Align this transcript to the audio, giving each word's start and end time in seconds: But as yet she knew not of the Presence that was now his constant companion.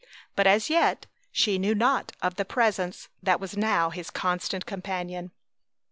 But 0.35 0.47
as 0.47 0.67
yet 0.67 1.05
she 1.31 1.59
knew 1.59 1.75
not 1.75 2.11
of 2.23 2.33
the 2.33 2.43
Presence 2.43 3.07
that 3.21 3.39
was 3.39 3.55
now 3.55 3.91
his 3.91 4.09
constant 4.09 4.65
companion. 4.65 5.29